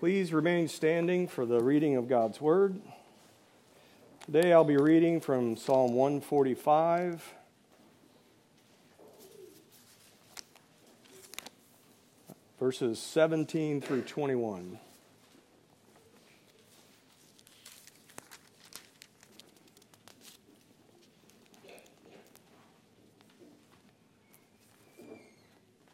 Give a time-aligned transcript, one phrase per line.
[0.00, 2.80] Please remain standing for the reading of God's Word.
[4.24, 7.34] Today I'll be reading from Psalm 145.
[12.60, 14.78] Verses 17 through 21.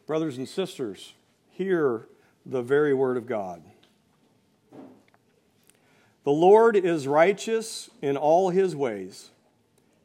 [0.07, 1.15] Brothers and sisters,
[1.53, 2.07] hear
[2.45, 3.63] the very word of God.
[6.25, 9.31] The Lord is righteous in all his ways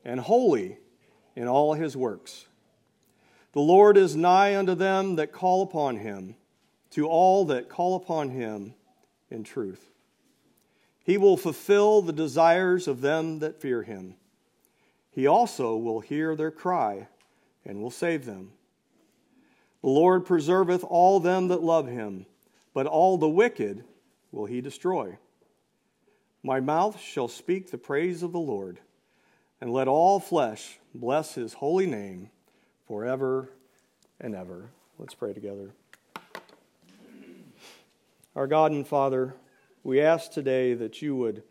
[0.04, 0.78] and holy
[1.36, 2.46] in all his works.
[3.54, 6.36] The Lord is nigh unto them that call upon him,
[6.92, 8.74] to all that call upon him
[9.32, 9.90] in truth.
[11.04, 14.16] He will fulfill the desires of them that fear him.
[15.12, 17.08] He also will hear their cry
[17.66, 18.52] and will save them.
[19.82, 22.26] The Lord preserveth all them that love him,
[22.74, 23.86] but all the wicked
[24.32, 25.18] will he destroy.
[26.44, 28.80] My mouth shall speak the praise of the Lord,
[29.60, 32.30] and let all flesh bless his holy name
[32.88, 33.50] forever
[34.22, 34.70] and ever.
[34.98, 35.72] Let's pray together.
[38.36, 39.36] Our God and Father,
[39.84, 41.44] we ask today that you would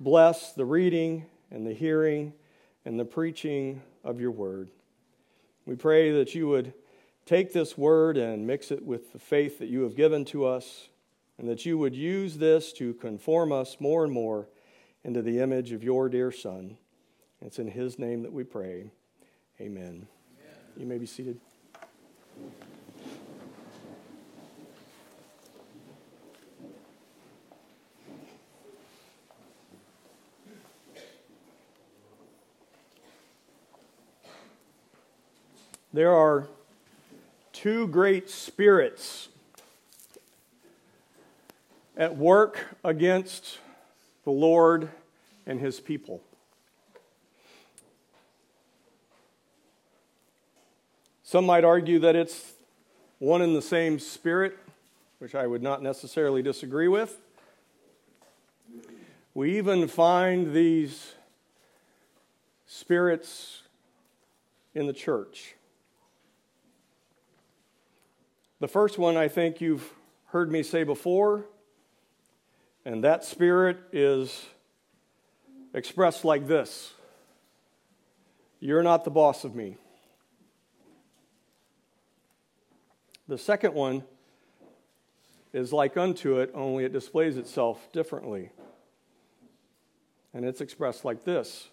[0.00, 2.32] bless the reading and the hearing
[2.84, 4.70] and the preaching of your word.
[5.66, 6.74] We pray that you would
[7.26, 10.88] take this word and mix it with the faith that you have given to us
[11.38, 14.48] and that you would use this to conform us more and more
[15.04, 16.76] into the image of your dear Son.
[17.40, 18.90] It's in His name that we pray.
[19.60, 20.06] Amen.
[20.06, 20.06] Amen.
[20.76, 21.40] You may be seated.
[35.94, 36.48] There are
[37.52, 39.28] two great spirits
[41.96, 43.58] at work against
[44.24, 44.88] the Lord
[45.46, 46.22] and his people.
[51.22, 52.52] Some might argue that it's
[53.18, 54.58] one and the same spirit,
[55.18, 57.18] which I would not necessarily disagree with.
[59.34, 61.14] We even find these
[62.66, 63.62] spirits
[64.74, 65.54] in the church.
[68.60, 69.90] The first one I think you've
[70.26, 71.46] heard me say before
[72.84, 74.44] and that spirit is
[75.74, 76.92] expressed like this
[78.60, 79.76] You're not the boss of me.
[83.28, 84.04] The second one
[85.52, 88.50] is like unto it, only it displays itself differently.
[90.34, 91.68] And it's expressed like this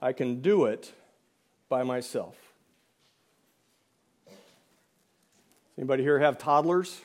[0.00, 0.92] I can do it
[1.68, 2.36] by myself.
[5.78, 7.00] Anybody here have toddlers?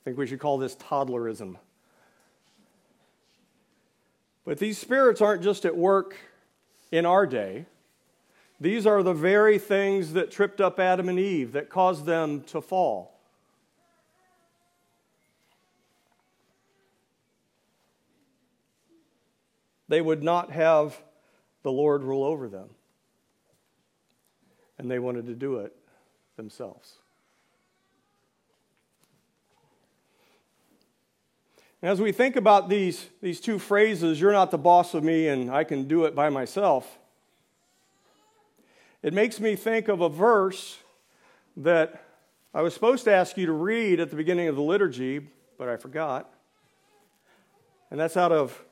[0.00, 1.56] I think we should call this toddlerism.
[4.44, 6.16] But these spirits aren't just at work
[6.90, 7.66] in our day.
[8.58, 12.60] These are the very things that tripped up Adam and Eve, that caused them to
[12.60, 13.18] fall.
[19.88, 21.02] They would not have
[21.62, 22.70] the Lord rule over them.
[24.78, 25.76] And they wanted to do it
[26.36, 26.99] themselves.
[31.82, 35.50] As we think about these, these two phrases, you're not the boss of me and
[35.50, 36.98] I can do it by myself,
[39.02, 40.76] it makes me think of a verse
[41.56, 42.04] that
[42.52, 45.26] I was supposed to ask you to read at the beginning of the liturgy,
[45.56, 46.30] but I forgot.
[47.90, 48.62] And that's out of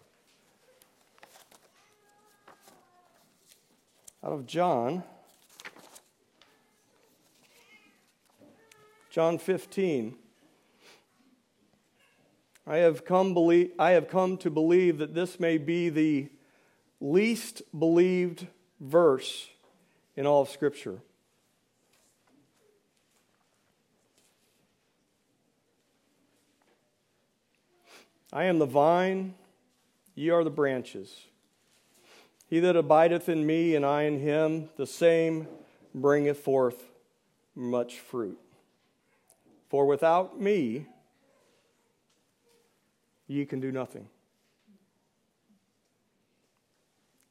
[4.23, 5.03] out of John.
[9.11, 10.15] John 15.
[12.69, 16.29] I have come, believe, I have come to believe that this may be the
[17.01, 18.47] least believed
[18.79, 19.49] verse
[20.17, 20.99] in all of Scripture.
[28.31, 29.35] I am the vine,
[30.15, 31.25] ye are the branches.
[32.51, 35.49] He that abideth in me, and I in him, the same
[35.95, 36.91] bringeth forth
[37.55, 38.39] much fruit.
[39.71, 40.87] For without me,
[43.29, 44.09] ye can do nothing.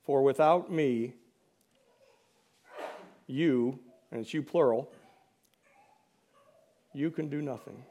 [0.06, 1.14] For without me,
[3.26, 3.80] you,
[4.12, 4.90] and it's you plural,
[6.94, 7.84] you can do nothing.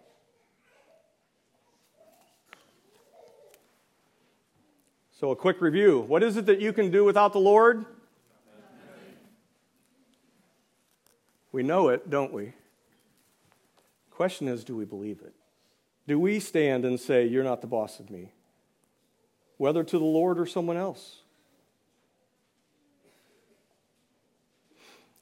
[5.13, 6.01] So, a quick review.
[6.01, 7.87] What is it that you can do without the Lord?
[11.53, 12.53] We know it, don't we?
[14.11, 15.36] Question is do we believe it?
[16.07, 18.33] Do we stand and say, You're not the boss of me?
[19.57, 21.21] Whether to the Lord or someone else.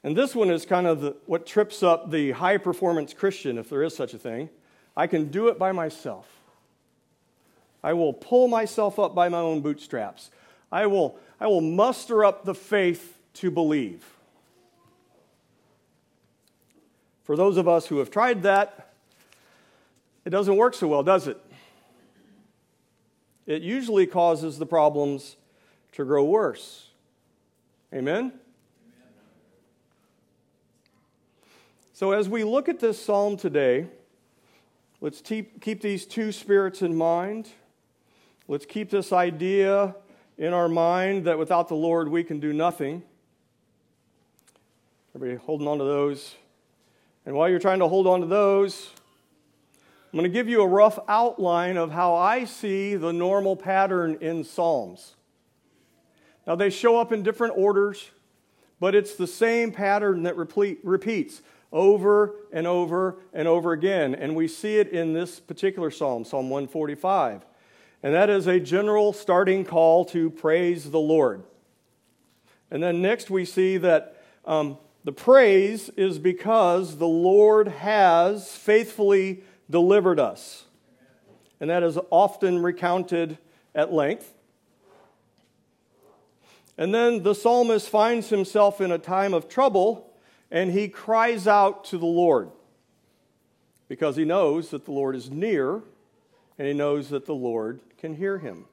[0.03, 3.71] And this one is kind of the, what trips up the high performance Christian, if
[3.71, 4.51] there is such a thing.
[4.97, 6.29] I can do it by myself.
[7.83, 10.31] I will pull myself up by my own bootstraps.
[10.71, 14.05] I will, I will muster up the faith to believe.
[17.25, 18.94] For those of us who have tried that,
[20.25, 21.39] it doesn't work so well, does it?
[23.47, 25.37] It usually causes the problems
[25.93, 26.89] to grow worse.
[27.93, 28.33] Amen?
[31.93, 33.87] So, as we look at this psalm today,
[35.01, 37.49] let's keep, these two spirits in mind.
[38.49, 39.95] Let's keep this idea
[40.37, 43.03] in our mind that without the Lord we can do nothing.
[45.15, 46.35] Everybody holding on to those.
[47.25, 48.91] And while you're trying to hold on to those,
[50.15, 54.17] I'm going to give you a rough outline of how I see the normal pattern
[54.21, 55.17] in Psalms.
[56.47, 58.13] Now, they show up in different orders,
[58.79, 64.15] but it's the same pattern that repeat, repeats over and over and over again.
[64.15, 67.45] And we see it in this particular psalm, Psalm 145.
[68.05, 71.43] And that is a general starting call to praise the Lord.
[72.71, 79.43] And then next we see that um, the praise is because the Lord has faithfully
[79.71, 80.65] delivered us.
[81.61, 83.39] And that is often recounted
[83.75, 84.33] at length.
[86.77, 90.11] And then the psalmist finds himself in a time of trouble
[90.51, 92.51] and he cries out to the Lord
[93.89, 95.83] because he knows that the Lord is near
[96.59, 98.67] and he knows that the Lord can hear him.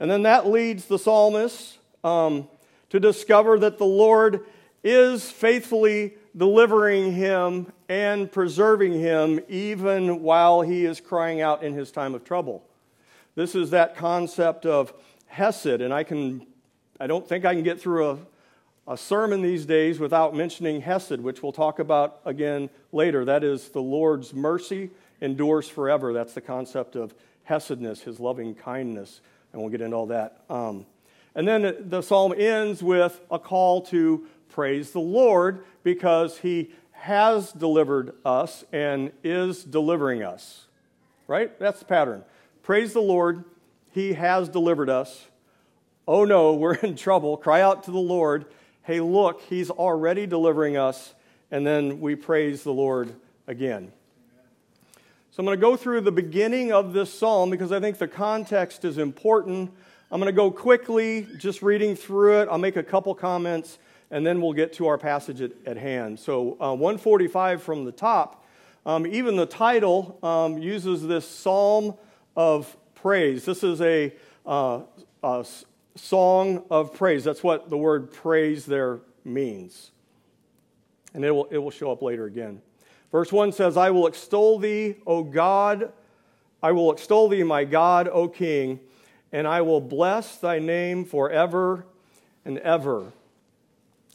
[0.00, 2.48] And then that leads the psalmist um,
[2.90, 4.46] to discover that the Lord
[4.84, 11.90] is faithfully delivering him and preserving him even while he is crying out in his
[11.90, 12.64] time of trouble.
[13.34, 14.94] This is that concept of
[15.26, 16.46] Hesed, and I can
[16.98, 18.18] I don't think I can get through a
[18.88, 23.26] a sermon these days without mentioning Hesed, which we'll talk about again later.
[23.26, 24.90] That is, the Lord's mercy
[25.20, 26.14] endures forever.
[26.14, 27.14] That's the concept of
[27.48, 29.20] Hesedness, his loving kindness.
[29.52, 30.40] And we'll get into all that.
[30.48, 30.86] Um,
[31.38, 37.52] and then the psalm ends with a call to praise the Lord because he has
[37.52, 40.66] delivered us and is delivering us.
[41.28, 41.56] Right?
[41.60, 42.24] That's the pattern.
[42.64, 43.44] Praise the Lord.
[43.92, 45.28] He has delivered us.
[46.08, 47.36] Oh no, we're in trouble.
[47.36, 48.46] Cry out to the Lord
[48.88, 51.14] hey, look, he's already delivering us,
[51.50, 53.14] and then we praise the Lord
[53.46, 53.92] again.
[55.30, 58.08] So I'm going to go through the beginning of this psalm because I think the
[58.08, 59.72] context is important.
[60.10, 62.48] I'm going to go quickly, just reading through it.
[62.50, 63.78] I'll make a couple comments,
[64.10, 66.18] and then we'll get to our passage at, at hand.
[66.18, 68.42] So, uh, 145 from the top,
[68.86, 71.94] um, even the title um, uses this psalm
[72.34, 73.44] of praise.
[73.44, 74.14] This is a,
[74.46, 74.80] uh,
[75.22, 75.46] a
[75.94, 77.22] song of praise.
[77.22, 79.90] That's what the word praise there means.
[81.12, 82.62] And it will, it will show up later again.
[83.12, 85.92] Verse 1 says, I will extol thee, O God.
[86.62, 88.80] I will extol thee, my God, O King,
[89.32, 91.84] and I will bless thy name forever
[92.44, 93.12] and ever.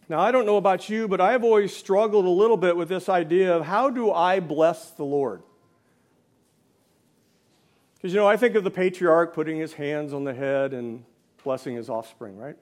[0.10, 3.08] Now, I don't know about you, but I've always struggled a little bit with this
[3.08, 5.42] idea of how do I bless the Lord?
[7.96, 11.06] Because, you know, I think of the patriarch putting his hands on the head and
[11.44, 12.58] blessing his offspring, right?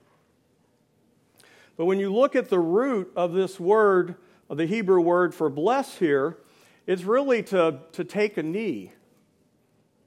[1.78, 4.16] But when you look at the root of this word,
[4.50, 6.38] of the Hebrew word for bless here,
[6.86, 8.92] it's really to, to take a knee,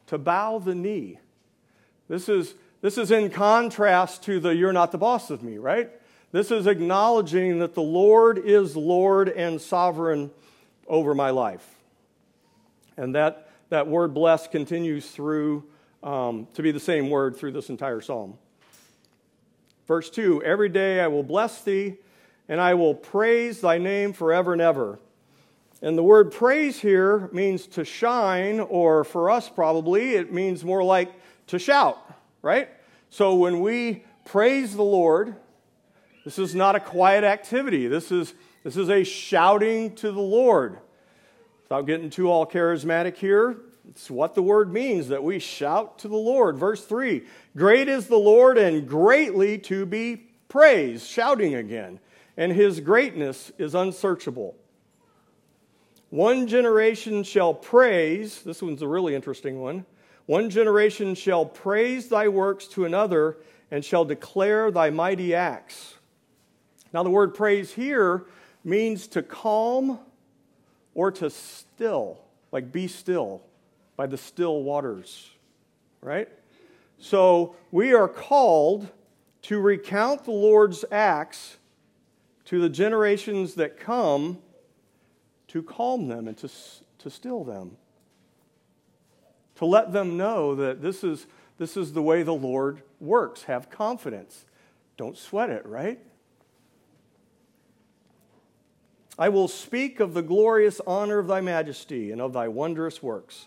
[0.07, 1.19] to bow the knee.
[2.09, 5.91] This is, this is in contrast to the you're not the boss of me, right?
[6.33, 10.31] This is acknowledging that the Lord is Lord and sovereign
[10.87, 11.65] over my life.
[12.97, 15.65] And that, that word bless continues through
[16.03, 18.37] um, to be the same word through this entire psalm.
[19.87, 21.97] Verse 2 Every day I will bless thee,
[22.49, 24.99] and I will praise thy name forever and ever.
[25.83, 30.83] And the word praise here means to shine, or for us probably, it means more
[30.83, 31.13] like
[31.49, 31.99] to shout,
[32.43, 32.69] right?
[33.11, 35.37] So when we praise the Lord,
[36.25, 37.87] this is not a quiet activity.
[37.87, 40.79] This is, this is a shouting to the Lord.
[41.65, 43.57] Without getting too all charismatic here,
[43.89, 46.57] it's what the word means that we shout to the Lord.
[46.57, 47.23] Verse 3
[47.57, 50.17] Great is the Lord and greatly to be
[50.49, 52.01] praised, shouting again,
[52.37, 54.57] and his greatness is unsearchable.
[56.11, 59.85] One generation shall praise, this one's a really interesting one.
[60.27, 63.39] One generation shall praise thy works to another
[63.71, 65.95] and shall declare thy mighty acts.
[66.93, 68.25] Now, the word praise here
[68.63, 69.99] means to calm
[70.95, 72.21] or to still
[72.53, 73.43] like be still
[73.97, 75.31] by the still waters,
[76.01, 76.29] right?
[76.99, 78.89] So we are called
[79.43, 81.59] to recount the Lord's acts
[82.47, 84.39] to the generations that come
[85.49, 86.49] to calm them and to,
[86.99, 87.77] to still them.
[89.57, 91.27] To let them know that this is,
[91.59, 93.45] this is the way the Lord works.
[93.45, 94.45] Have confidence.
[94.97, 96.01] Don't sweat it, right?
[99.19, 103.47] I will speak of the glorious honor of thy majesty and of thy wondrous works.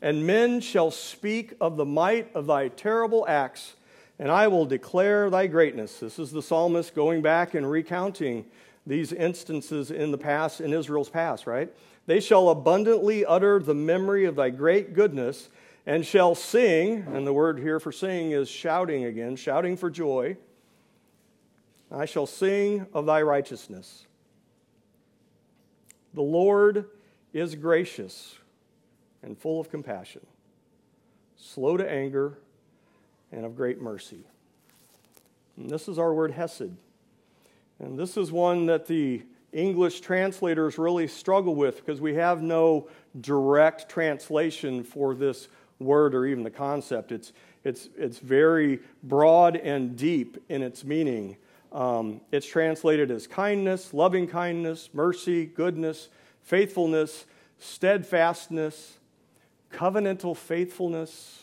[0.00, 3.74] And men shall speak of the might of thy terrible acts,
[4.18, 6.00] and I will declare thy greatness.
[6.00, 8.46] This is the psalmist going back and recounting
[8.86, 11.72] these instances in the past, in Israel's past, right?
[12.06, 15.48] They shall abundantly utter the memory of thy great goodness
[15.86, 20.36] and shall sing, and the word here for sing is shouting again, shouting for joy.
[21.90, 24.06] I shall sing of thy righteousness.
[26.14, 26.86] The Lord
[27.32, 28.36] is gracious
[29.22, 30.26] and full of compassion,
[31.36, 32.38] slow to anger,
[33.30, 34.24] and of great mercy.
[35.56, 36.72] And this is our word hesed.
[37.78, 42.88] And this is one that the English translators really struggle with because we have no
[43.20, 47.12] direct translation for this word or even the concept.
[47.12, 47.32] It's,
[47.64, 51.36] it's, it's very broad and deep in its meaning.
[51.70, 56.08] Um, it's translated as kindness, loving kindness, mercy, goodness,
[56.42, 57.26] faithfulness,
[57.58, 58.98] steadfastness,
[59.70, 61.42] covenantal faithfulness.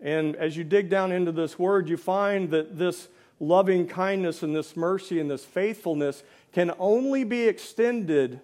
[0.00, 3.08] And as you dig down into this word, you find that this
[3.40, 8.40] loving kindness and this mercy and this faithfulness can only be extended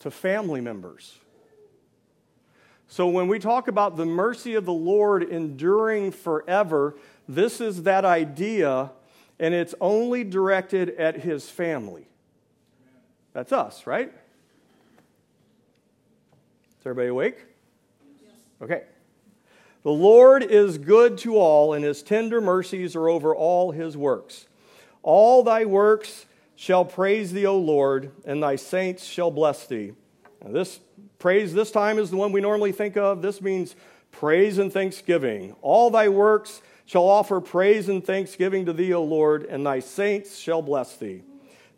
[0.00, 1.18] to family members.
[2.88, 6.96] So when we talk about the mercy of the Lord enduring forever,
[7.28, 8.92] this is that idea,
[9.38, 12.06] and it's only directed at his family.
[13.32, 14.12] That's us, right?
[16.78, 17.38] Is everybody awake?
[18.62, 18.84] Okay.
[19.84, 24.46] The Lord is good to all, and his tender mercies are over all his works.
[25.02, 26.24] All thy works
[26.56, 29.92] shall praise thee, O Lord, and thy saints shall bless thee.
[30.42, 30.80] Now, this
[31.18, 33.20] praise this time is the one we normally think of.
[33.20, 33.76] This means
[34.10, 35.54] praise and thanksgiving.
[35.60, 40.38] All thy works shall offer praise and thanksgiving to thee, O Lord, and thy saints
[40.38, 41.22] shall bless thee.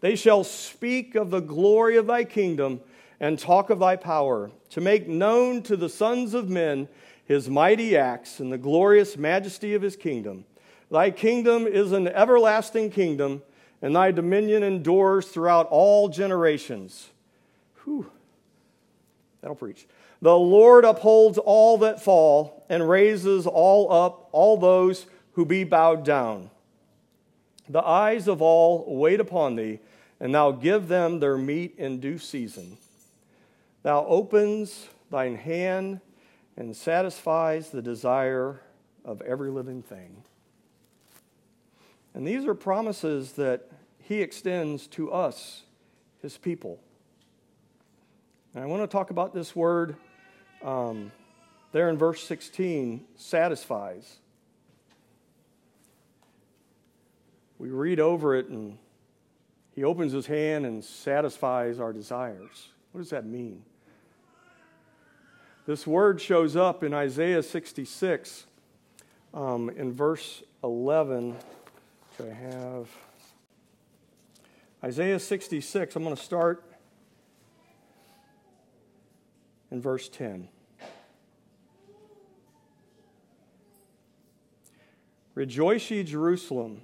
[0.01, 2.83] They shall speak of the glory of thy kingdom
[3.19, 6.87] and talk of thy power, to make known to the sons of men
[7.27, 10.45] his mighty acts and the glorious majesty of his kingdom.
[10.91, 13.43] Thy kingdom is an everlasting kingdom,
[13.83, 17.11] and thy dominion endures throughout all generations.
[17.85, 18.11] Whew.
[19.41, 19.87] That'll preach.
[20.23, 26.05] The Lord upholds all that fall and raises all up all those who be bowed
[26.05, 26.51] down.
[27.69, 29.81] The eyes of all wait upon thee,
[30.21, 32.79] and thou give them their meat in due season.
[33.83, 36.01] Thou opens thine hand
[36.57, 38.61] and satisfies the desire
[39.05, 40.23] of every living thing.
[42.15, 43.71] And these are promises that
[44.03, 45.63] he extends to us,
[46.23, 46.81] his people.
[48.55, 49.97] And I want to talk about this word
[50.63, 51.13] um,
[51.73, 54.17] there in verse 16 satisfies.
[57.59, 58.79] We read over it, and
[59.75, 62.69] he opens his hand and satisfies our desires.
[62.93, 63.63] What does that mean?
[65.67, 68.47] This word shows up in Isaiah 66
[69.35, 71.33] um, in verse 11,
[72.17, 72.89] which I have.
[74.85, 76.63] Isaiah 66, I'm going to start
[79.73, 80.47] in verse 10.
[85.35, 86.83] Rejoice ye, Jerusalem,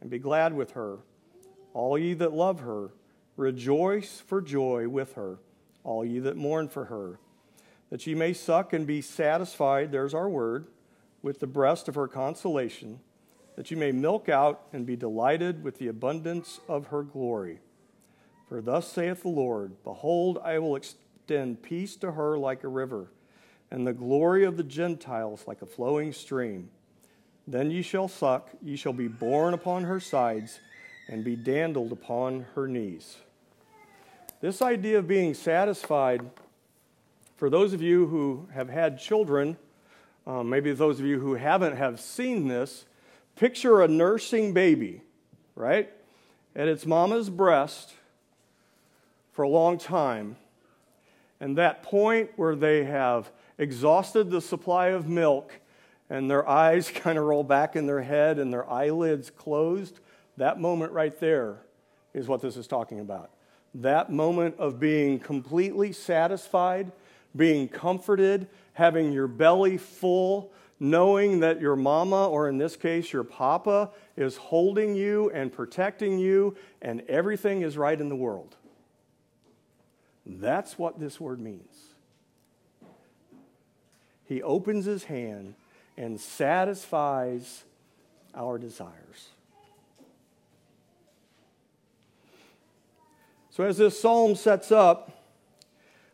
[0.00, 0.98] and be glad with her.
[1.72, 2.90] All ye that love her,
[3.36, 5.38] rejoice for joy with her.
[5.84, 7.20] All ye that mourn for her
[7.90, 10.66] that ye may suck and be satisfied, there's our word,
[11.22, 13.00] with the breast of her consolation,
[13.56, 17.60] that you may milk out and be delighted with the abundance of her glory.
[18.48, 23.10] For thus saith the Lord Behold, I will extend peace to her like a river,
[23.70, 26.70] and the glory of the Gentiles like a flowing stream.
[27.46, 30.60] Then ye shall suck, ye shall be borne upon her sides,
[31.08, 33.16] and be dandled upon her knees.
[34.40, 36.30] This idea of being satisfied
[37.38, 39.56] for those of you who have had children,
[40.26, 42.84] um, maybe those of you who haven't have seen this,
[43.36, 45.02] picture a nursing baby,
[45.54, 45.88] right?
[46.56, 47.94] At its mama's breast
[49.32, 50.36] for a long time.
[51.38, 55.52] And that point where they have exhausted the supply of milk
[56.10, 60.00] and their eyes kind of roll back in their head and their eyelids closed,
[60.38, 61.58] that moment right there
[62.14, 63.30] is what this is talking about.
[63.74, 66.90] That moment of being completely satisfied
[67.36, 73.24] being comforted, having your belly full, knowing that your mama, or in this case, your
[73.24, 78.56] papa, is holding you and protecting you, and everything is right in the world.
[80.24, 81.88] That's what this word means.
[84.26, 85.54] He opens his hand
[85.96, 87.64] and satisfies
[88.34, 89.28] our desires.
[93.50, 95.17] So, as this psalm sets up,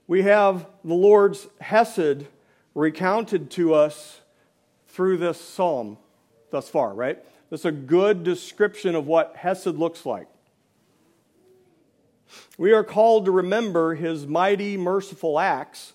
[0.06, 2.26] we have the Lord's Hesed
[2.74, 4.20] recounted to us
[4.88, 5.98] through this psalm
[6.50, 7.18] thus far, right?
[7.50, 10.26] That's a good description of what Hesed looks like.
[12.58, 15.92] We are called to remember his mighty, merciful acts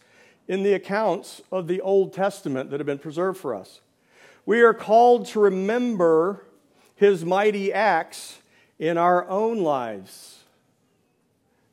[0.48, 3.82] in the accounts of the Old Testament that have been preserved for us.
[4.46, 6.46] We are called to remember
[6.96, 8.40] his mighty acts
[8.80, 10.40] in our own lives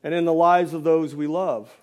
[0.03, 1.75] and in the lives of those we love.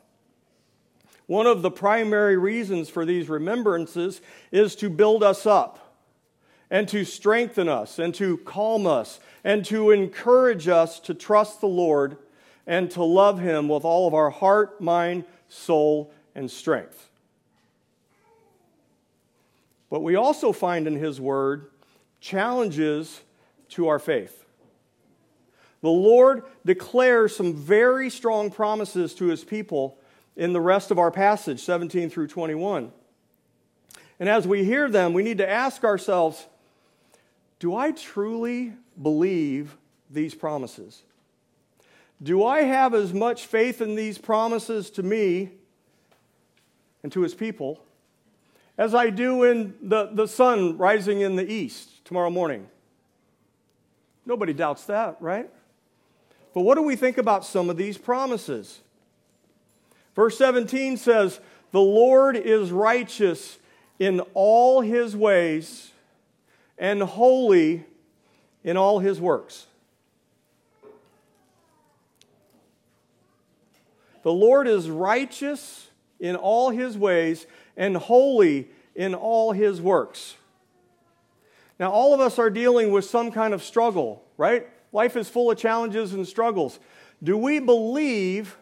[1.27, 4.21] One of the primary reasons for these remembrances
[4.53, 5.97] is to build us up
[6.71, 11.69] and to strengthen us and to calm us and to encourage us to trust the
[11.69, 12.19] Lord
[12.67, 17.11] and to love Him with all of our heart, mind, soul, and strength.
[19.91, 21.71] But we also find in His Word
[22.21, 23.21] challenges
[23.71, 24.45] to our faith.
[25.81, 29.99] The Lord declares some very strong promises to His people
[30.37, 32.93] in the rest of our passage, 17 through 21.
[34.19, 36.47] And as we hear them, we need to ask ourselves
[37.61, 39.77] do I truly believe
[40.11, 41.03] these promises?
[42.23, 45.51] Do I have as much faith in these promises to me
[47.03, 47.83] and to his people
[48.77, 52.69] as I do in the, the sun rising in the east tomorrow morning?
[54.27, 55.49] Nobody doubts that, right?
[56.55, 58.81] But what do we think about some of these promises?
[60.15, 61.41] Verse 17 says,
[61.73, 63.59] The Lord is righteous
[63.99, 65.91] in all his ways
[66.79, 67.85] and holy
[68.63, 69.67] in all his works.
[74.23, 77.47] The Lord is righteous in all his ways
[77.77, 80.37] and holy in all his works.
[81.79, 84.67] Now, all of us are dealing with some kind of struggle, right?
[84.93, 86.79] Life is full of challenges and struggles.
[87.23, 88.57] Do we believe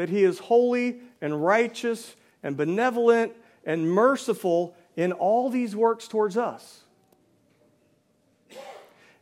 [0.00, 3.34] that he is holy and righteous and benevolent
[3.66, 6.84] and merciful in all these works towards us?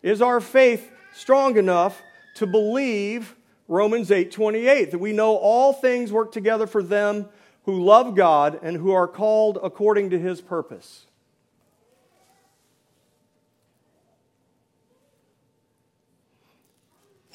[0.04, 2.00] Is our faith strong enough
[2.36, 3.34] to believe
[3.66, 7.28] Romans 8:28 that we know all things work together for them
[7.64, 11.06] who love God and who are called according to his purpose.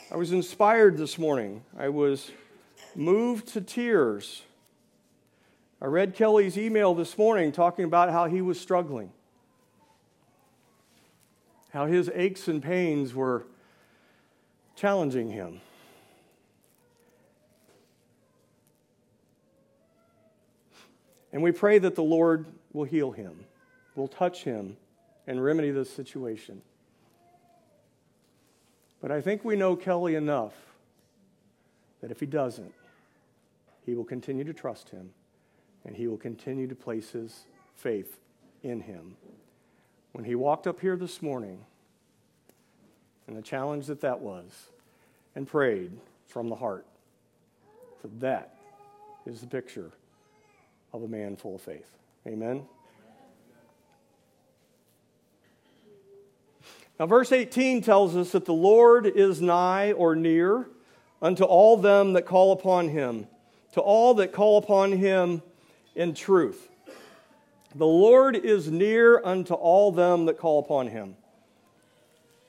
[0.10, 1.66] I was inspired this morning.
[1.78, 2.32] I was
[2.96, 4.44] moved to tears.
[5.82, 9.12] I read Kelly's email this morning talking about how he was struggling,
[11.72, 13.46] how his aches and pains were
[14.76, 15.62] challenging him.
[21.34, 23.46] And we pray that the Lord will heal him,
[23.96, 24.78] will touch him,
[25.26, 26.62] and remedy this situation.
[29.02, 30.54] But I think we know Kelly enough
[32.02, 32.74] that if he doesn't,
[33.86, 35.12] he will continue to trust him
[35.86, 38.20] and he will continue to place his faith
[38.64, 39.16] in him.
[40.14, 41.66] When he walked up here this morning,
[43.28, 44.70] and the challenge that that was,
[45.36, 45.92] and prayed
[46.28, 46.86] from the heart,
[48.02, 48.56] so that
[49.26, 49.92] is the picture
[50.94, 51.98] of a man full of faith.
[52.28, 52.66] Amen?
[57.00, 60.70] Now, verse 18 tells us that the Lord is nigh or near
[61.22, 63.28] unto all them that call upon him,
[63.74, 65.42] to all that call upon him
[65.96, 66.70] in truth.
[67.76, 71.16] The Lord is near unto all them that call upon him.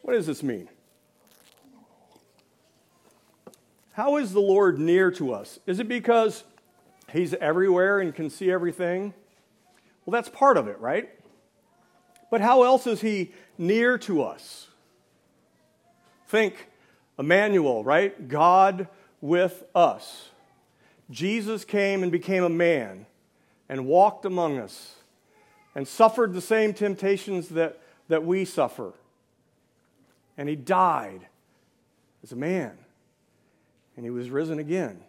[0.02, 0.68] What does this mean?
[3.92, 5.58] How is the Lord near to us?
[5.66, 6.44] Is it because
[7.14, 9.14] He's everywhere and can see everything.
[10.04, 11.08] Well, that's part of it, right?
[12.28, 14.66] But how else is he near to us?
[16.26, 16.68] Think
[17.16, 18.26] Emmanuel, right?
[18.26, 18.88] God
[19.20, 20.30] with us.
[21.10, 23.06] Jesus came and became a man
[23.68, 24.96] and walked among us
[25.74, 28.92] and suffered the same temptations that, that we suffer.
[30.36, 31.26] And he died
[32.22, 32.72] as a man.
[33.96, 35.00] And he was risen again.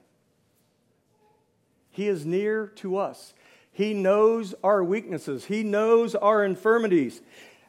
[1.90, 3.34] He is near to us.
[3.72, 7.22] He knows our weaknesses, He knows our infirmities.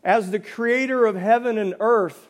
[0.04, 2.28] As the creator of heaven and earth,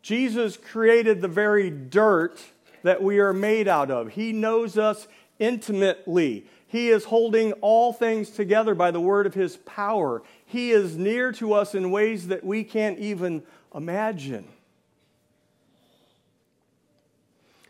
[0.00, 2.40] Jesus created the very dirt
[2.82, 4.08] that we are made out of.
[4.12, 5.08] He knows us
[5.42, 6.46] intimately.
[6.68, 10.22] He is holding all things together by the word of His power.
[10.46, 13.42] He is near to us in ways that we can't even
[13.74, 14.46] imagine.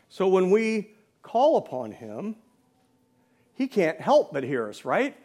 [0.07, 0.91] So when we
[1.23, 2.35] call upon Him,
[3.55, 5.17] He can't help but hear us, right?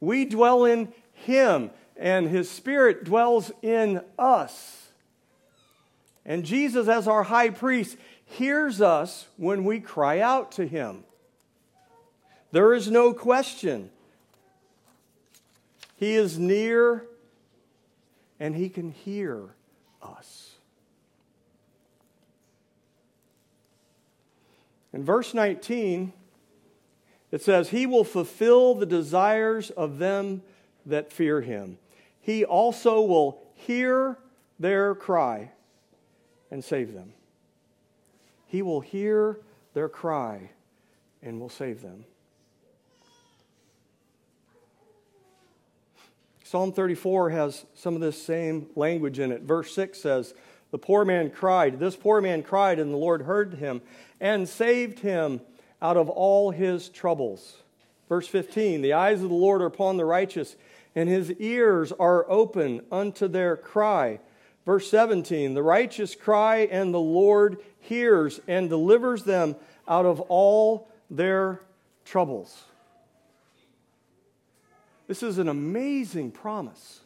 [0.00, 4.88] We dwell in Him, and His Spirit dwells in us.
[6.26, 11.04] And Jesus, as our high priest, hears us when we cry out to Him.
[12.50, 13.90] There is no question.
[15.96, 17.04] He is near
[18.40, 19.54] and He can hear
[20.02, 20.54] us.
[24.92, 26.12] In verse 19,
[27.30, 30.42] it says, He will fulfill the desires of them
[30.86, 31.78] that fear him.
[32.20, 34.18] He also will hear
[34.58, 35.52] their cry
[36.50, 37.12] and save them.
[38.46, 39.38] He will hear
[39.74, 40.50] their cry
[41.22, 42.04] and will save them.
[46.48, 49.42] Psalm 34 has some of this same language in it.
[49.42, 50.32] Verse 6 says,
[50.70, 51.78] The poor man cried.
[51.78, 53.82] This poor man cried, and the Lord heard him
[54.18, 55.42] and saved him
[55.82, 57.58] out of all his troubles.
[58.08, 60.56] Verse 15 The eyes of the Lord are upon the righteous,
[60.94, 64.18] and his ears are open unto their cry.
[64.64, 69.54] Verse 17 The righteous cry, and the Lord hears and delivers them
[69.86, 71.60] out of all their
[72.06, 72.67] troubles.
[75.08, 77.00] This is an amazing promise.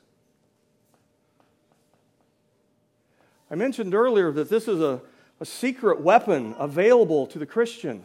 [3.51, 5.01] I mentioned earlier that this is a
[5.43, 8.05] a secret weapon available to the Christian.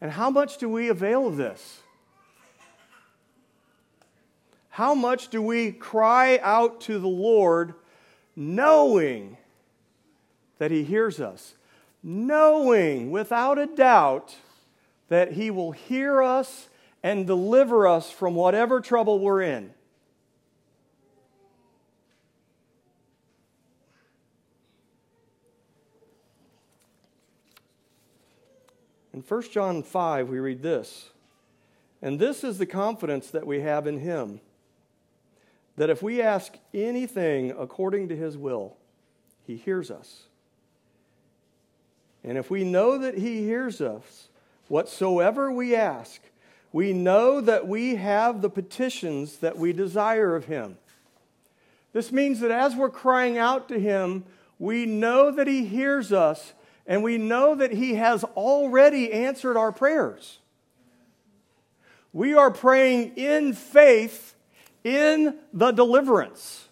[0.00, 1.80] And how much do we avail of this?
[4.68, 7.74] How much do we cry out to the Lord
[8.36, 9.36] knowing
[10.58, 11.54] that He hears us?
[12.04, 14.36] Knowing without a doubt
[15.08, 16.68] that He will hear us
[17.02, 19.72] and deliver us from whatever trouble we're in.
[29.18, 31.10] In 1 John 5, we read this
[32.00, 34.40] And this is the confidence that we have in Him,
[35.76, 38.76] that if we ask anything according to His will,
[39.44, 40.28] He hears us.
[42.22, 44.28] And if we know that He hears us,
[44.68, 46.20] whatsoever we ask,
[46.72, 50.76] we know that we have the petitions that we desire of Him.
[51.92, 54.24] This means that as we're crying out to Him,
[54.58, 56.52] we know that He hears us
[56.86, 60.38] and we know that He has already answered our prayers.
[62.12, 64.34] We are praying in faith
[64.84, 66.68] in the deliverance.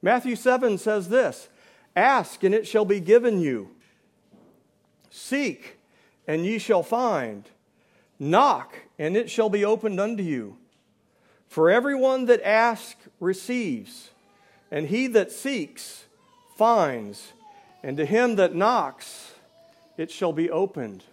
[0.00, 1.48] Matthew 7 says this
[1.96, 3.70] Ask, and it shall be given you.
[5.10, 5.78] Seek,
[6.26, 7.44] and ye shall find.
[8.18, 10.56] Knock, and it shall be opened unto you.
[11.48, 14.10] For everyone that asks receives,
[14.70, 16.04] and he that seeks
[16.56, 17.32] finds,
[17.82, 19.34] and to him that knocks,
[19.96, 21.04] it shall be opened.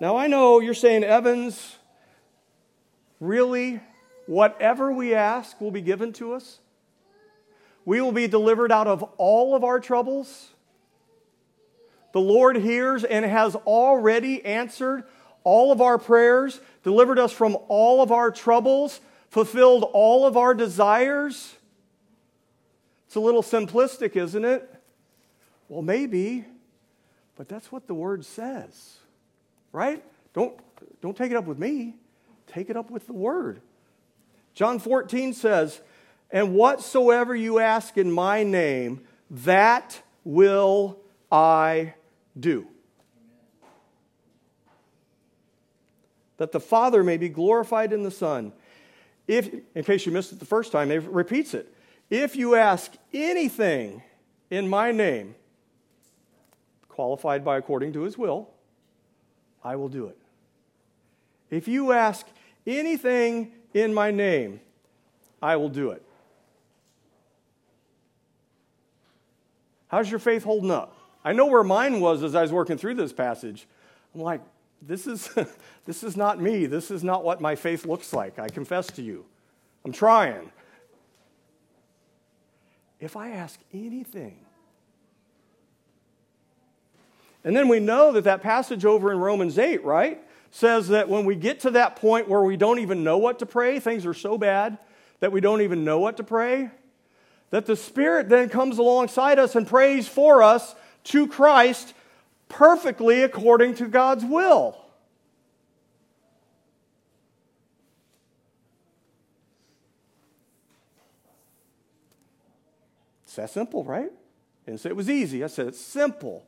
[0.00, 1.76] Now, I know you're saying, Evans,
[3.20, 3.80] really?
[4.26, 6.58] Whatever we ask will be given to us?
[7.84, 10.51] We will be delivered out of all of our troubles?
[12.12, 15.04] The Lord hears and has already answered
[15.44, 20.54] all of our prayers, delivered us from all of our troubles, fulfilled all of our
[20.54, 21.54] desires?
[23.06, 24.68] It's a little simplistic, isn't it?
[25.68, 26.44] Well, maybe,
[27.36, 28.98] but that's what the word says,
[29.72, 30.04] right?
[30.34, 30.54] Don't,
[31.00, 31.94] don't take it up with me,
[32.46, 33.60] take it up with the word.
[34.54, 35.80] John 14 says,
[36.30, 40.98] And whatsoever you ask in my name, that will
[41.30, 41.94] I
[42.38, 42.66] do.
[46.38, 48.52] That the Father may be glorified in the Son.
[49.28, 51.72] If, in case you missed it the first time, it repeats it.
[52.10, 54.02] If you ask anything
[54.50, 55.34] in my name,
[56.88, 58.50] qualified by according to his will,
[59.64, 60.18] I will do it.
[61.50, 62.26] If you ask
[62.66, 64.60] anything in my name,
[65.40, 66.02] I will do it.
[69.88, 70.96] How's your faith holding up?
[71.24, 73.66] I know where mine was as I was working through this passage.
[74.14, 74.40] I'm like,
[74.80, 75.30] this is,
[75.84, 76.66] this is not me.
[76.66, 78.38] This is not what my faith looks like.
[78.38, 79.24] I confess to you.
[79.84, 80.50] I'm trying
[83.02, 84.38] if I ask anything.
[87.44, 91.24] And then we know that that passage over in Romans 8, right, says that when
[91.24, 94.14] we get to that point where we don't even know what to pray, things are
[94.14, 94.78] so bad
[95.18, 96.70] that we don't even know what to pray,
[97.50, 101.94] that the Spirit then comes alongside us and prays for us to Christ
[102.48, 104.76] perfectly according to God's will.
[113.24, 114.12] It's that simple, right?
[114.66, 115.42] And so it was easy.
[115.42, 116.44] I said it's simple.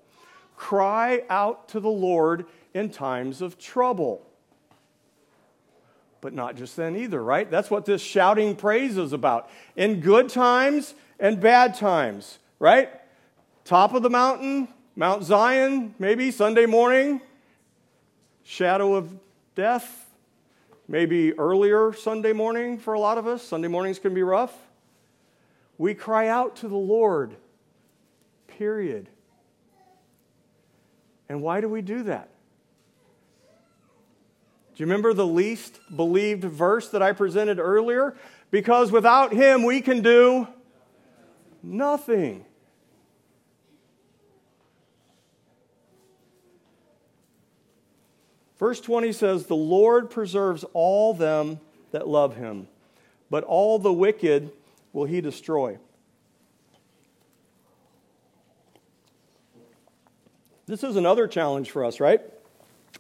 [0.55, 4.29] Cry out to the Lord in times of trouble.
[6.21, 7.51] But not just then either, right?
[7.51, 9.49] That's what this shouting praise is about.
[9.77, 12.91] In good times and bad times, right?
[13.65, 17.23] Top of the mountain, Mount Zion, maybe Sunday morning,
[18.43, 19.11] shadow of
[19.55, 20.11] death,
[20.87, 23.43] maybe earlier Sunday morning for a lot of us.
[23.43, 24.55] Sunday mornings can be rough.
[25.79, 27.37] We cry out to the Lord,
[28.49, 29.09] period.
[31.31, 32.29] And why do we do that?
[34.75, 38.15] Do you remember the least believed verse that I presented earlier?
[38.51, 40.49] Because without Him, we can do
[41.63, 42.45] nothing.
[48.59, 52.69] Verse 20 says, The Lord preserves all them that love him,
[53.31, 54.51] but all the wicked
[54.93, 55.79] will he destroy.
[60.67, 62.21] This is another challenge for us, right?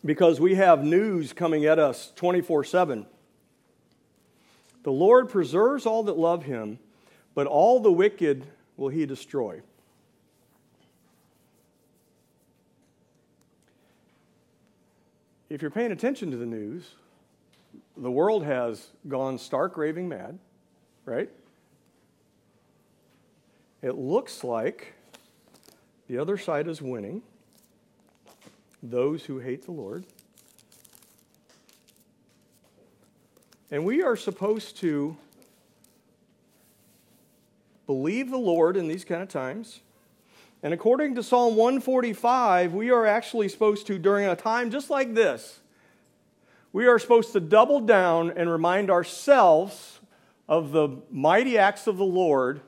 [0.05, 3.07] Because we have news coming at us 24 7.
[4.83, 6.79] The Lord preserves all that love him,
[7.35, 8.45] but all the wicked
[8.77, 9.62] will he destroy.
[15.55, 16.97] If you're paying attention to the news,
[17.97, 20.37] the world has gone stark raving mad,
[21.05, 21.31] right?
[23.81, 24.95] It looks like
[26.09, 27.23] the other side is winning,
[28.83, 30.05] those who hate the Lord.
[33.71, 35.17] And we are supposed to
[37.87, 39.83] believe the Lord in these kind of times
[40.64, 45.12] and according to Psalm 145, we are actually supposed to, during a time just like
[45.12, 45.61] this,
[46.72, 50.00] we are supposed to double down and remind ourselves
[50.48, 52.62] of the mighty acts of the Lord.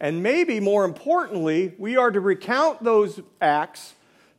[0.00, 3.92] And maybe more importantly, we are to recount those acts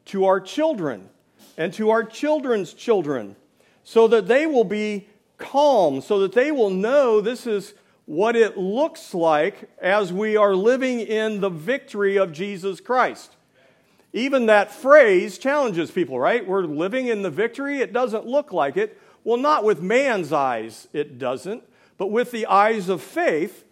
[0.06, 1.08] to our children
[1.60, 3.36] and to our children's children
[3.84, 8.58] so that they will be calm, so that they will know this is what it
[8.58, 13.36] looks like as we are living in the victory of Jesus Christ.
[14.14, 16.48] Even that phrase challenges people, right?
[16.48, 17.80] We're living in the victory.
[17.80, 19.00] It doesn't look like it.
[19.24, 21.64] Well, not with man's eyes, it doesn't,
[21.98, 23.66] but with the eyes of faith,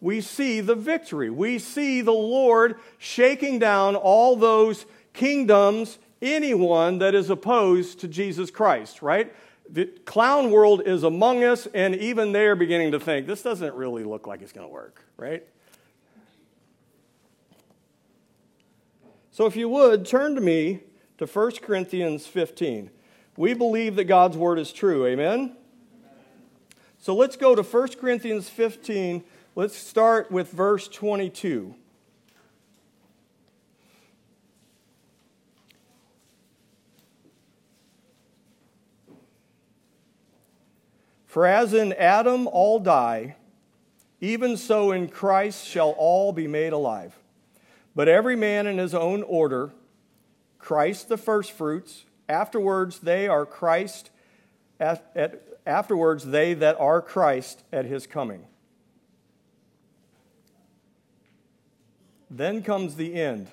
[0.00, 1.28] we see the victory.
[1.28, 8.50] We see the Lord shaking down all those kingdoms, anyone that is opposed to Jesus
[8.50, 9.34] Christ, right?
[9.72, 14.04] The clown world is among us, and even they're beginning to think this doesn't really
[14.04, 15.42] look like it's going to work, right?
[19.30, 20.80] So, if you would, turn to me
[21.16, 22.90] to 1 Corinthians 15.
[23.38, 25.06] We believe that God's word is true.
[25.06, 25.56] Amen?
[26.98, 29.24] So, let's go to 1 Corinthians 15.
[29.54, 31.74] Let's start with verse 22.
[41.32, 43.36] For as in Adam all die,
[44.20, 47.18] even so in Christ shall all be made alive.
[47.94, 49.72] But every man in his own order
[50.58, 54.10] Christ the firstfruits, afterwards they are Christ,
[54.78, 58.44] at, at, afterwards they that are Christ at his coming.
[62.28, 63.46] Then comes the end,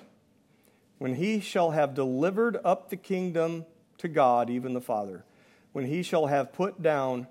[0.98, 3.64] when he shall have delivered up the kingdom
[3.96, 5.24] to God, even the Father,
[5.72, 7.26] when he shall have put down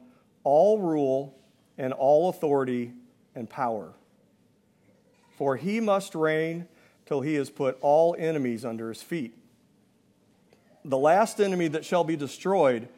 [0.50, 1.38] all rule
[1.78, 2.92] and all authority
[3.36, 3.94] and power.
[5.38, 6.68] For he must reign
[7.06, 9.38] till he has put all enemies under his feet.
[10.84, 12.90] The last enemy that shall be destroyed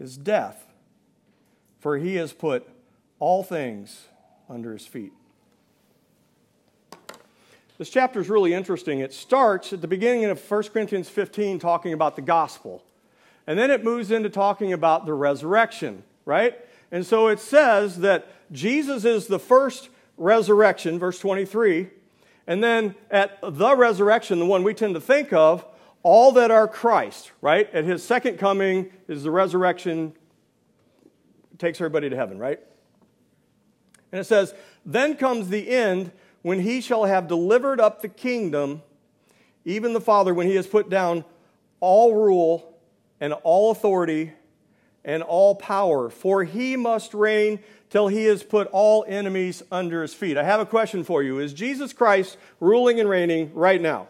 [0.00, 0.64] is death,
[1.80, 2.66] for he has put
[3.18, 4.06] all things
[4.48, 5.12] under his feet.
[7.76, 9.00] This chapter is really interesting.
[9.00, 12.82] It starts at the beginning of 1 Corinthians 15 talking about the gospel,
[13.46, 16.58] and then it moves into talking about the resurrection, right?
[16.90, 21.88] And so it says that Jesus is the first resurrection, verse 23.
[22.46, 25.64] And then at the resurrection, the one we tend to think of,
[26.02, 27.68] all that are Christ, right?
[27.74, 30.12] At his second coming is the resurrection,
[31.58, 32.60] takes everybody to heaven, right?
[34.12, 38.82] And it says, Then comes the end when he shall have delivered up the kingdom,
[39.64, 41.24] even the Father, when he has put down
[41.80, 42.78] all rule
[43.20, 44.32] and all authority
[45.06, 50.12] and all power, for he must reign till he has put all enemies under his
[50.12, 50.36] feet.
[50.36, 51.38] I have a question for you.
[51.38, 54.08] Is Jesus Christ ruling and reigning right now?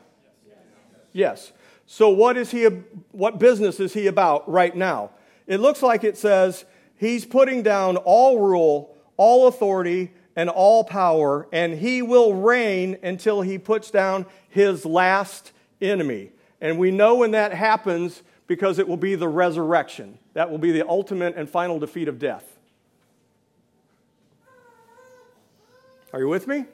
[1.12, 1.52] Yes.
[1.86, 2.64] So, what, is he,
[3.12, 5.10] what business is he about right now?
[5.46, 6.64] It looks like it says
[6.96, 13.42] he's putting down all rule, all authority, and all power, and he will reign until
[13.42, 16.32] he puts down his last enemy.
[16.60, 20.18] And we know when that happens because it will be the resurrection.
[20.36, 22.44] That will be the ultimate and final defeat of death.
[26.12, 26.66] Are you with me?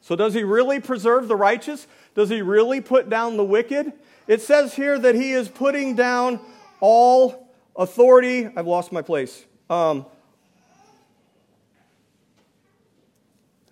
[0.00, 1.86] So, does he really preserve the righteous?
[2.16, 3.92] Does he really put down the wicked?
[4.26, 6.40] It says here that he is putting down
[6.80, 8.48] all authority.
[8.56, 9.44] I've lost my place.
[9.70, 10.04] Um,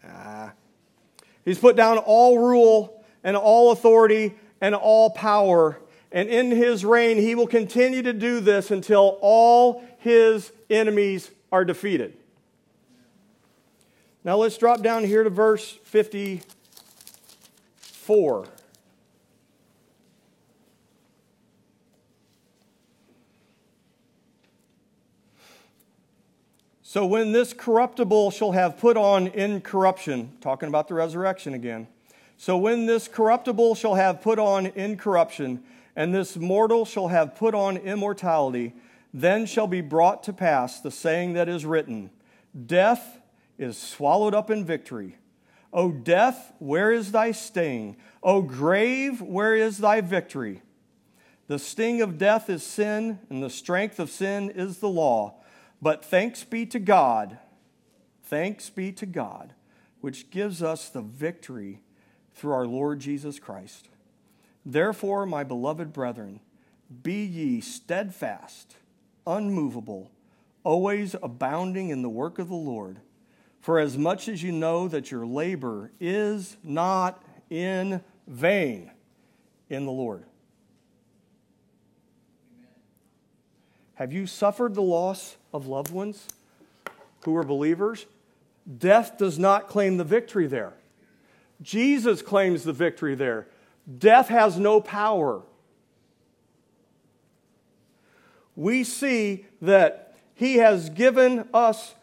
[0.07, 0.53] ah.
[1.45, 5.81] He's put down all rule and all authority and all power.
[6.15, 11.65] And in his reign, he will continue to do this until all his enemies are
[11.65, 12.17] defeated.
[14.23, 18.47] Now let's drop down here to verse 54.
[26.83, 31.89] So when this corruptible shall have put on incorruption, talking about the resurrection again.
[32.37, 35.65] So when this corruptible shall have put on incorruption,
[35.97, 38.75] and this mortal shall have put on immortality,
[39.13, 42.11] then shall be brought to pass the saying that is written
[42.67, 43.21] Death
[43.59, 45.17] is swallowed up in victory.
[45.73, 47.97] O death, where is thy sting?
[48.23, 50.63] O grave, where is thy victory?
[51.47, 55.35] The sting of death is sin, and the strength of sin is the law.
[55.83, 57.39] But thanks be to God,
[58.23, 59.53] thanks be to God,
[60.01, 61.83] which gives us the victory
[62.35, 63.89] through our Lord Jesus Christ.
[64.67, 66.41] Therefore, my beloved brethren,
[67.03, 68.77] be ye steadfast,
[69.27, 70.11] unmovable,
[70.63, 72.99] always abounding in the work of the Lord
[73.61, 78.91] for as much as you know that your labor is not in vain
[79.71, 80.25] in the Lord.
[83.95, 86.27] Have you suffered the loss of loved ones
[87.25, 88.05] who were believers?
[88.79, 90.75] Death does not claim the victory there.
[91.63, 93.47] Jesus claims the victory there.
[93.99, 95.43] Death has no power.
[98.57, 101.95] We see that He has given us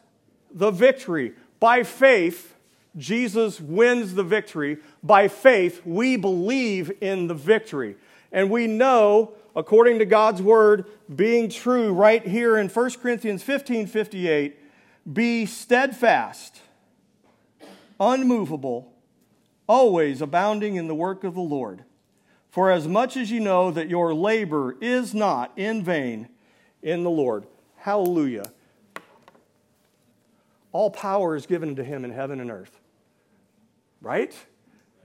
[0.54, 1.34] the victory.
[1.60, 2.56] By faith,
[2.98, 4.78] Jesus wins the victory.
[5.02, 7.96] By faith, we believe in the victory.
[8.32, 13.88] And we know, according to God's word being true right here in 1 Corinthians 15
[13.88, 14.58] 58,
[15.12, 16.62] be steadfast,
[18.00, 18.91] unmovable,
[19.68, 21.84] always abounding in the work of the Lord.
[22.50, 26.28] For as much as you know that your labor is not in vain
[26.82, 27.46] in the Lord.
[27.78, 28.52] Hallelujah.
[30.72, 32.80] All power is given to him in heaven and earth.
[34.02, 34.36] Right?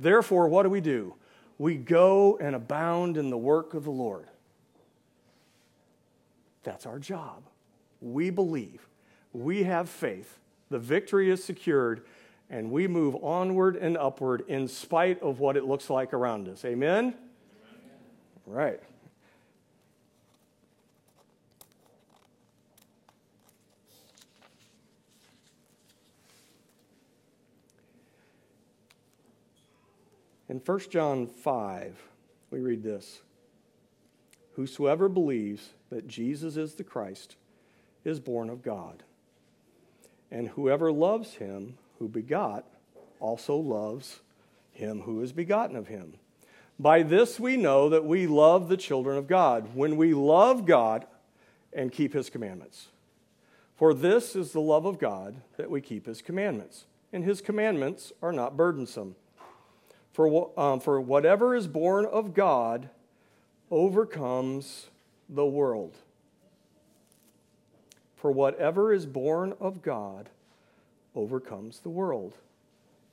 [0.01, 1.15] Therefore, what do we do?
[1.59, 4.27] We go and abound in the work of the Lord.
[6.63, 7.45] That's our job.
[8.01, 8.87] We believe.
[9.33, 10.39] We have faith.
[10.69, 12.05] The victory is secured,
[12.49, 16.65] and we move onward and upward in spite of what it looks like around us.
[16.65, 17.05] Amen?
[17.05, 17.15] Amen.
[18.47, 18.81] Right.
[30.49, 32.01] In 1 John 5,
[32.51, 33.21] we read this
[34.53, 37.37] Whosoever believes that Jesus is the Christ
[38.05, 39.03] is born of God.
[40.31, 42.65] And whoever loves him who begot
[43.21, 44.21] also loves
[44.77, 46.15] him who is begotten of him.
[46.79, 51.07] By this we know that we love the children of God, when we love God
[51.73, 52.89] and keep his commandments.
[53.77, 56.85] For this is the love of God, that we keep his commandments.
[57.13, 59.17] And his commandments are not burdensome.
[60.13, 62.89] For, um, for whatever is born of God
[63.71, 64.89] overcomes
[65.29, 65.95] the world.
[68.17, 70.31] For whatever is born of God
[71.17, 72.35] overcomes the world.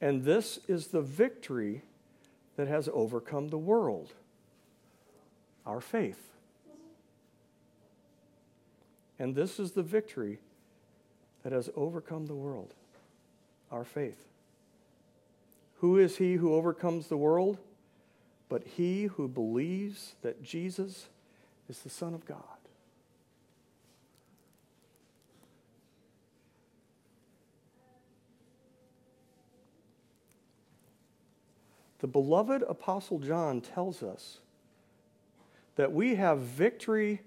[0.02, 1.82] And this is the victory
[2.58, 4.14] that has overcome the world
[5.66, 6.20] our faith.
[9.18, 10.40] And this is the victory
[11.44, 12.74] that has overcome the world
[13.72, 14.28] our faith.
[15.78, 17.58] Who is he who overcomes the world?
[18.50, 21.08] But he who believes that Jesus
[21.70, 22.53] is the Son of God.
[32.04, 34.40] The beloved Apostle John tells us
[35.78, 37.22] that we have victory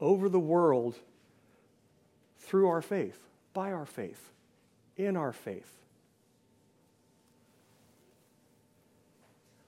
[0.00, 0.96] over the world
[2.40, 3.18] through our faith,
[3.52, 4.32] by our faith,
[4.96, 5.72] in our faith.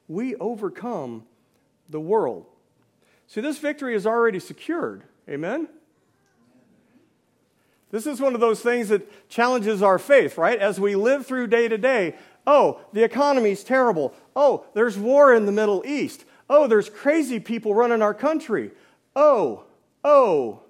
[0.09, 1.25] we overcome
[1.89, 2.47] the world.
[3.27, 5.03] See, this victory is already secured.
[5.29, 5.69] Amen?
[7.91, 10.59] This is one of those things that challenges our faith, right?
[10.59, 14.15] As we live through day to day, oh, the economy's terrible.
[14.35, 16.25] Oh, there's war in the Middle East.
[16.49, 18.71] Oh, there's crazy people running our country.
[19.17, 19.65] Oh,
[20.03, 20.61] oh.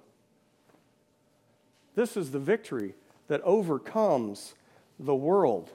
[1.95, 2.93] This is the victory
[3.27, 4.53] that overcomes
[4.99, 5.69] the world,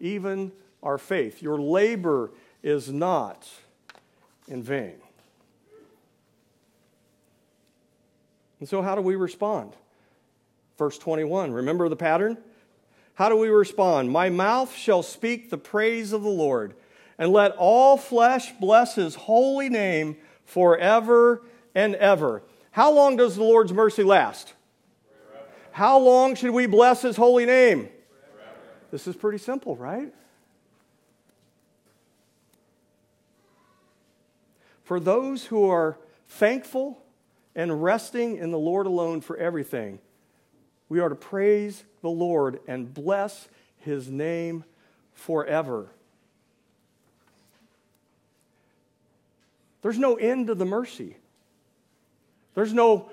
[0.00, 0.52] even
[0.82, 1.42] our faith.
[1.42, 2.30] Your labor
[2.62, 3.48] is not
[4.48, 4.96] in vain.
[8.60, 9.72] And so, how do we respond?
[10.78, 12.38] Verse 21, remember the pattern?
[13.16, 14.10] How do we respond?
[14.10, 16.74] My mouth shall speak the praise of the Lord,
[17.16, 21.42] and let all flesh bless his holy name forever
[21.74, 22.42] and ever.
[22.72, 24.52] How long does the Lord's mercy last?
[25.30, 25.46] Forever.
[25.72, 27.88] How long should we bless his holy name?
[28.34, 28.54] Forever.
[28.90, 30.12] This is pretty simple, right?
[34.84, 35.96] For those who are
[36.28, 37.02] thankful
[37.54, 40.00] and resting in the Lord alone for everything,
[40.88, 44.64] we are to praise the Lord and bless his name
[45.14, 45.88] forever.
[49.82, 51.16] There's no end to the mercy.
[52.54, 53.10] There's no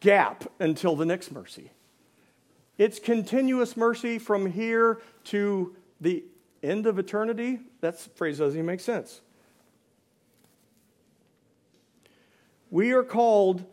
[0.00, 1.70] gap until the next mercy.
[2.78, 6.24] It's continuous mercy from here to the
[6.62, 7.60] end of eternity.
[7.80, 9.20] That phrase doesn't even make sense.
[12.70, 13.64] We are called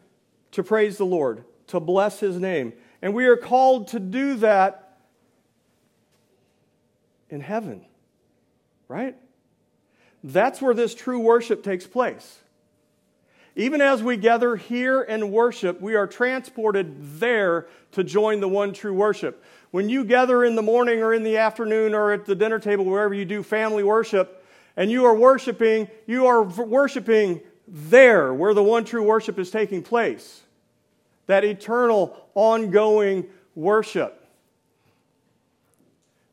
[0.51, 2.73] to praise the Lord, to bless his name.
[3.05, 4.97] And we are called to do that
[7.29, 7.85] in heaven,
[8.87, 9.15] right?
[10.23, 12.39] That's where this true worship takes place.
[13.55, 18.73] Even as we gather here and worship, we are transported there to join the one
[18.73, 19.43] true worship.
[19.69, 22.85] When you gather in the morning or in the afternoon or at the dinner table,
[22.85, 24.43] wherever you do family worship,
[24.75, 29.83] and you are worshiping, you are worshiping there where the one true worship is taking
[29.83, 30.41] place
[31.27, 34.21] that eternal, ongoing worship.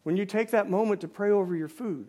[0.03, 2.07] When you take that moment to pray over your food,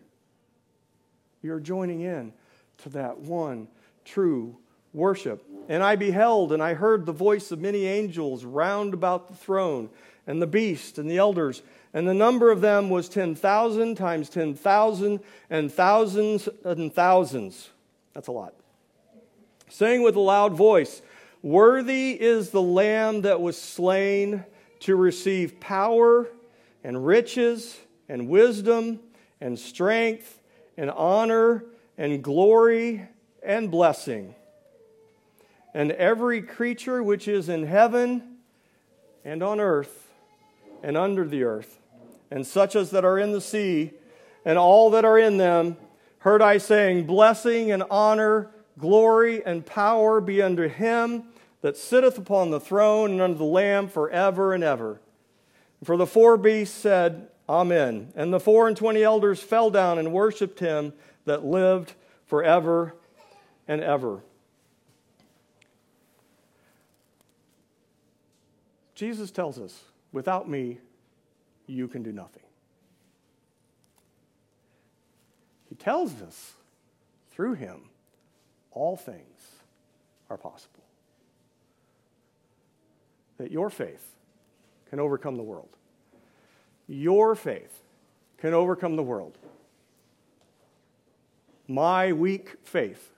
[1.42, 2.32] you're joining in
[2.78, 3.68] to that one
[4.04, 4.56] true
[4.92, 5.44] worship.
[5.68, 9.90] And I beheld and I heard the voice of many angels round about the throne,
[10.26, 11.62] and the beast and the elders,
[11.92, 15.20] and the number of them was 10,000 times 10,000
[15.50, 17.68] and thousands and thousands.
[18.14, 18.54] That's a lot.
[19.68, 21.02] Saying with a loud voice,
[21.44, 24.46] Worthy is the Lamb that was slain
[24.80, 26.26] to receive power
[26.82, 27.78] and riches
[28.08, 28.98] and wisdom
[29.42, 30.40] and strength
[30.78, 31.66] and honor
[31.98, 33.06] and glory
[33.42, 34.34] and blessing.
[35.74, 38.38] And every creature which is in heaven
[39.22, 40.14] and on earth
[40.82, 41.78] and under the earth,
[42.30, 43.90] and such as that are in the sea,
[44.46, 45.76] and all that are in them,
[46.20, 51.24] heard I saying, Blessing and honor, glory and power be unto him
[51.64, 55.00] that sitteth upon the throne and under the Lamb forever and ever.
[55.82, 58.12] For the four beasts said, Amen.
[58.14, 60.92] And the four and twenty elders fell down and worshipped him
[61.24, 61.94] that lived
[62.26, 62.94] forever
[63.66, 64.20] and ever.
[68.94, 70.80] Jesus tells us, without me,
[71.66, 72.42] you can do nothing.
[75.70, 76.52] He tells us,
[77.32, 77.88] through him,
[78.70, 79.40] all things
[80.28, 80.73] are possible
[83.44, 84.16] that your faith
[84.88, 85.68] can overcome the world.
[86.88, 87.82] Your faith
[88.38, 89.36] can overcome the world.
[91.68, 93.10] My weak faith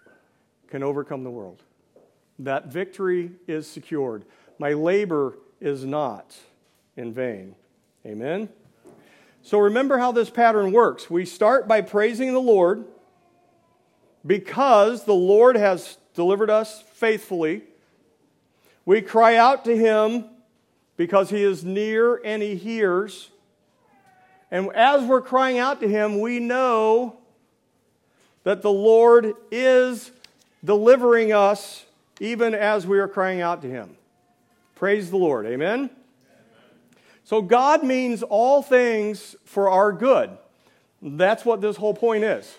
[0.68, 1.62] can overcome the world.
[2.40, 4.24] That victory is secured.
[4.58, 6.36] My labor is not
[6.96, 7.54] in vain.
[8.04, 8.48] Amen?
[9.42, 11.08] So remember how this pattern works.
[11.08, 12.84] We start by praising the Lord
[14.26, 17.62] because the Lord has delivered us faithfully
[18.86, 20.24] we cry out to him
[20.96, 23.30] because he is near and he hears.
[24.50, 27.18] And as we're crying out to him, we know
[28.44, 30.12] that the Lord is
[30.64, 31.84] delivering us
[32.20, 33.96] even as we are crying out to him.
[34.76, 35.46] Praise the Lord.
[35.46, 35.74] Amen?
[35.74, 35.90] Amen.
[37.24, 40.30] So, God means all things for our good.
[41.02, 42.56] That's what this whole point is.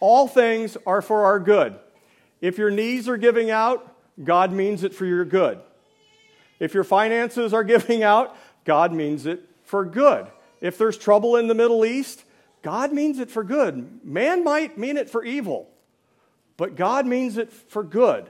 [0.00, 1.78] All things are for our good.
[2.40, 3.89] If your knees are giving out,
[4.22, 5.58] God means it for your good.
[6.58, 10.26] If your finances are giving out, God means it for good.
[10.60, 12.24] If there's trouble in the Middle East,
[12.62, 14.04] God means it for good.
[14.04, 15.70] Man might mean it for evil,
[16.56, 18.28] but God means it for good.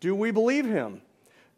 [0.00, 1.02] Do we believe Him?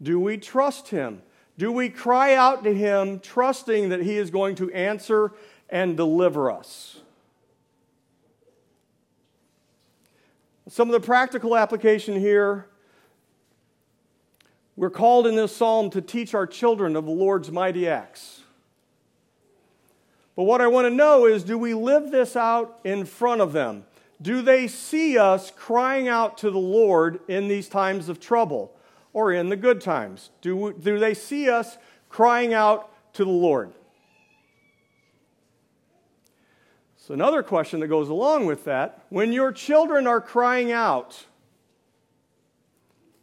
[0.03, 1.23] Do we trust Him?
[1.59, 5.33] Do we cry out to Him, trusting that He is going to answer
[5.69, 7.01] and deliver us?
[10.71, 12.70] some of the practical application here
[14.77, 18.41] we're called in this psalm to teach our children of the Lord's mighty acts.
[20.37, 23.53] But what I want to know is do we live this out in front of
[23.53, 23.85] them?
[24.23, 28.75] Do they see us crying out to the Lord in these times of trouble
[29.13, 30.31] or in the good times?
[30.41, 33.73] Do, do they see us crying out to the Lord?
[36.97, 41.25] So, another question that goes along with that when your children are crying out,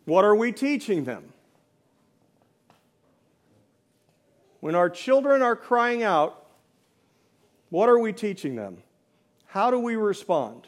[0.06, 1.34] what are we teaching them?
[4.60, 6.46] When our children are crying out,
[7.70, 8.78] what are we teaching them?
[9.46, 10.68] How do we respond?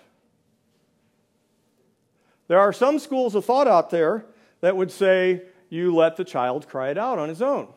[2.47, 4.25] There are some schools of thought out there
[4.61, 7.67] that would say you let the child cry it out on his own.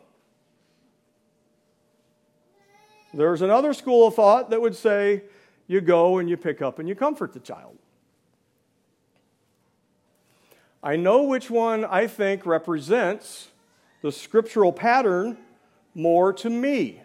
[3.14, 5.24] There's another school of thought that would say
[5.66, 7.76] you go and you pick up and you comfort the child.
[10.82, 13.48] I know which one I think represents
[14.00, 15.36] the scriptural pattern
[15.94, 17.00] more to me.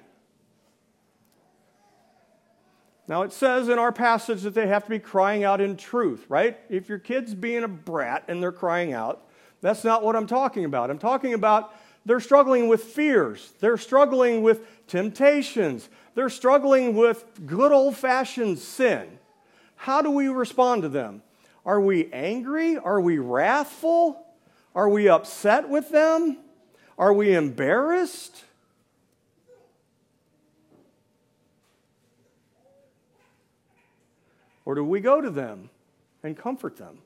[3.07, 6.25] Now, it says in our passage that they have to be crying out in truth,
[6.27, 6.59] right?
[6.69, 9.25] If your kid's being a brat and they're crying out,
[9.61, 10.89] that's not what I'm talking about.
[10.89, 11.73] I'm talking about
[12.05, 19.19] they're struggling with fears, they're struggling with temptations, they're struggling with good old fashioned sin.
[19.75, 21.21] How do we respond to them?
[21.65, 22.77] Are we angry?
[22.77, 24.25] Are we wrathful?
[24.73, 26.37] Are we upset with them?
[26.97, 28.43] Are we embarrassed?
[34.67, 35.69] Or do we go to them
[36.23, 36.97] and comfort them?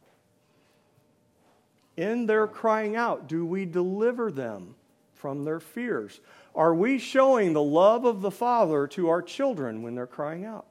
[1.95, 4.74] In their crying out, do we deliver them
[5.14, 6.22] from their fears?
[6.55, 10.66] Are we showing the love of the Father to our children when they're crying out?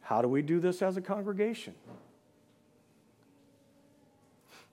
[0.00, 1.74] How do we do this as a congregation?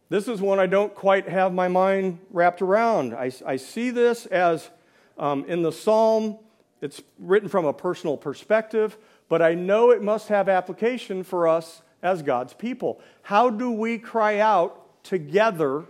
[0.10, 3.14] This is one I don't quite have my mind wrapped around.
[3.14, 4.72] I, I see this as
[5.20, 6.40] um, in the psalm
[6.86, 11.82] it's written from a personal perspective, but I know it must have application for us
[12.02, 13.02] as God's people.
[13.24, 15.84] How do we cry out together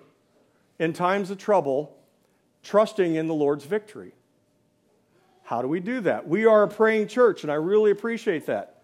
[0.79, 1.95] in times of trouble,
[2.63, 4.13] trusting in the Lord's victory?
[5.43, 6.27] How do we do that?
[6.27, 8.81] We are a praying church, and I really appreciate that.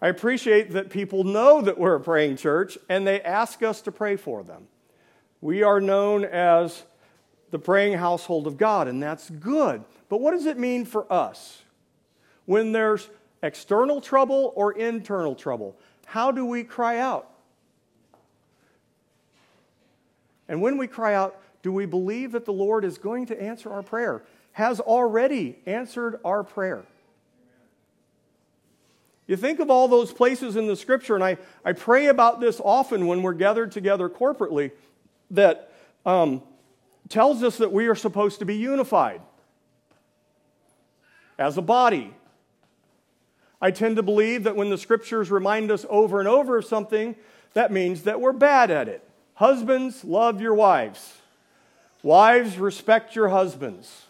[0.00, 3.92] I appreciate that people know that we're a praying church and they ask us to
[3.92, 4.66] pray for them.
[5.40, 6.82] We are known as
[7.52, 9.84] the praying household of God, and that's good.
[10.12, 11.62] But what does it mean for us?
[12.44, 13.08] When there's
[13.42, 17.30] external trouble or internal trouble, how do we cry out?
[20.50, 23.72] And when we cry out, do we believe that the Lord is going to answer
[23.72, 24.22] our prayer?
[24.52, 26.84] Has already answered our prayer.
[29.26, 32.60] You think of all those places in the scripture, and I, I pray about this
[32.62, 34.72] often when we're gathered together corporately,
[35.30, 35.72] that
[36.04, 36.42] um,
[37.08, 39.22] tells us that we are supposed to be unified
[41.42, 42.14] as a body.
[43.60, 47.16] I tend to believe that when the scriptures remind us over and over of something,
[47.54, 49.06] that means that we're bad at it.
[49.34, 51.18] Husbands, love your wives.
[52.02, 54.06] Wives, respect your husbands.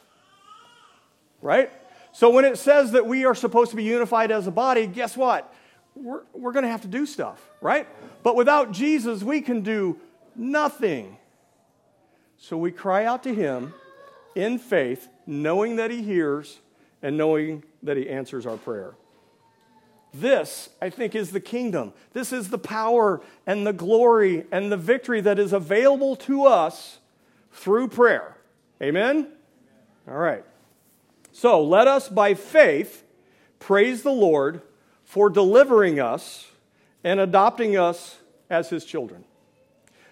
[1.41, 1.71] Right?
[2.13, 5.17] So when it says that we are supposed to be unified as a body, guess
[5.17, 5.53] what?
[5.95, 7.87] We're, we're going to have to do stuff, right?
[8.23, 9.99] But without Jesus, we can do
[10.37, 11.17] nothing.
[12.37, 13.75] So we cry out to Him
[14.35, 16.59] in faith, knowing that He hears
[17.03, 18.95] and knowing that He answers our prayer.
[20.15, 21.95] This, I think, is the kingdom.
[22.13, 26.99] This is the power and the glory and the victory that is available to us
[27.53, 28.37] through prayer.
[28.83, 29.29] Amen?
[30.07, 30.45] All right.
[31.33, 33.05] So let us, by faith,
[33.59, 34.61] praise the Lord
[35.05, 36.51] for delivering us
[37.03, 38.19] and adopting us
[38.51, 39.25] as His children.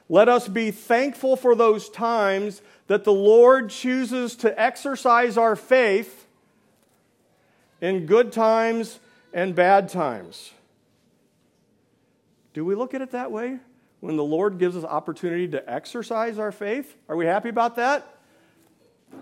[0.09, 6.20] Let us be thankful for those times that the Lord chooses to exercise our faith
[7.81, 8.99] in good times
[9.33, 10.53] and bad times.
[12.53, 13.59] Do we look at it that way?
[14.01, 16.97] When the Lord gives us opportunity to exercise our faith?
[17.09, 18.07] Are we happy about that?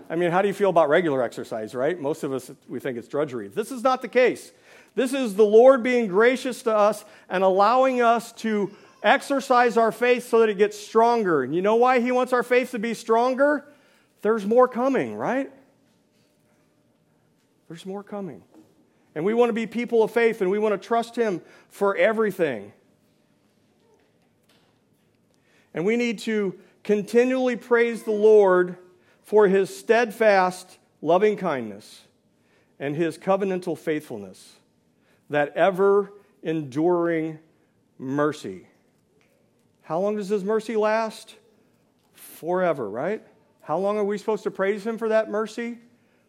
[0.09, 1.99] I mean, how do you feel about regular exercise, right?
[1.99, 3.47] Most of us, we think it's drudgery.
[3.47, 4.51] This is not the case.
[4.95, 8.71] This is the Lord being gracious to us and allowing us to
[9.03, 11.43] exercise our faith so that it gets stronger.
[11.43, 13.65] And you know why He wants our faith to be stronger?
[14.21, 15.51] There's more coming, right?
[17.67, 18.43] There's more coming.
[19.19, 21.93] And we want to be people of faith and we want to trust Him for
[21.97, 22.71] everything.
[25.73, 28.77] And we need to continually praise the Lord
[29.23, 32.03] for His steadfast loving kindness
[32.79, 34.55] and His covenantal faithfulness.
[35.29, 37.39] that ever enduring
[37.97, 38.67] mercy.
[39.81, 41.35] How long does his mercy last?
[42.13, 43.21] Forever, right?
[43.59, 45.77] How long are we supposed to praise him for that mercy?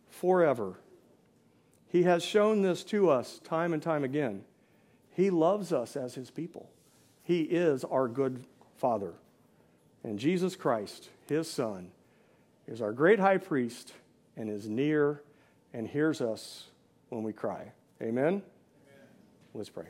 [0.08, 0.74] Forever.
[1.90, 4.44] He has shown this to us time and time again.
[5.12, 6.70] He loves us as his people.
[7.22, 8.44] He is our good
[8.76, 9.14] Father.
[10.04, 11.90] And Jesus Christ, his Son,
[12.66, 13.92] is our great high priest
[14.36, 15.22] and is near
[15.74, 16.68] and hears us
[17.08, 17.72] when we cry.
[18.00, 18.24] Amen?
[18.26, 18.42] Amen.
[19.52, 19.86] Let's pray.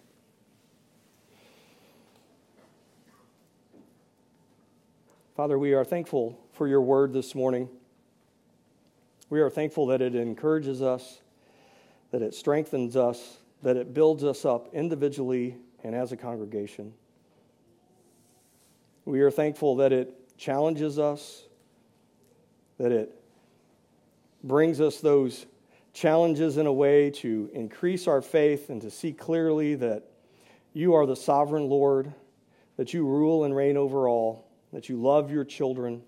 [5.36, 7.68] Father, we are thankful for your word this morning.
[9.30, 11.20] We are thankful that it encourages us,
[12.10, 16.92] that it strengthens us, that it builds us up individually and as a congregation.
[19.04, 21.44] We are thankful that it challenges us,
[22.78, 23.14] that it
[24.42, 25.46] brings us those
[25.92, 30.04] challenges in a way to increase our faith and to see clearly that
[30.72, 32.12] you are the sovereign Lord,
[32.76, 36.02] that you rule and reign over all, that you love your children,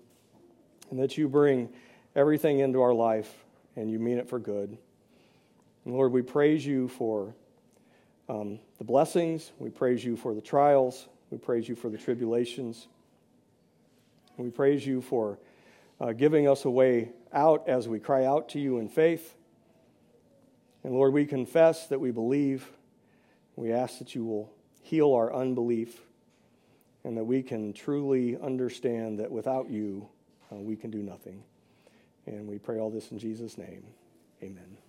[0.89, 1.69] and that you bring
[2.15, 3.31] everything into our life
[3.75, 4.77] and you mean it for good.
[5.85, 7.35] And Lord, we praise you for
[8.29, 12.87] um, the blessings, we praise you for the trials, we praise you for the tribulations.
[14.37, 15.39] We praise you for
[15.99, 19.35] uh, giving us a way out as we cry out to you in faith.
[20.83, 22.67] And Lord, we confess that we believe.
[23.55, 26.01] We ask that you will heal our unbelief
[27.03, 30.07] and that we can truly understand that without you,
[30.51, 31.43] uh, we can do nothing.
[32.25, 33.83] And we pray all this in Jesus' name.
[34.41, 34.82] Amen.